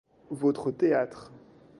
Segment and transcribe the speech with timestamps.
[0.31, 1.31] Votre théâtre.